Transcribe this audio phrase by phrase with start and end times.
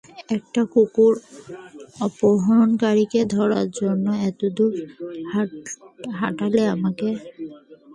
[0.35, 1.13] একটা কুকুর
[2.05, 4.73] অপহরণকারীকে ধরার জন্য এতদূর
[6.19, 7.07] হাঁটালে আমাকে?